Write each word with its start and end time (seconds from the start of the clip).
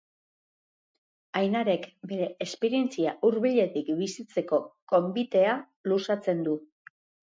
Ainarek 1.41 1.85
bere 2.13 2.31
esperientzia 2.47 3.15
hurbiletik 3.29 3.95
bizitzeko 4.03 4.65
gonbitea 4.97 5.57
luzatzen 5.95 6.47
du. 6.51 6.63